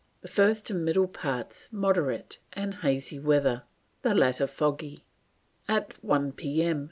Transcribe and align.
The 0.21 0.27
first 0.27 0.71
and 0.71 0.83
middle 0.83 1.07
parts 1.07 1.71
moderate 1.71 2.39
and 2.53 2.73
hazy 2.73 3.19
Weather, 3.19 3.61
the 4.01 4.15
Later 4.15 4.47
foggy. 4.47 5.05
At 5.69 6.03
1 6.03 6.31
P.M. 6.31 6.79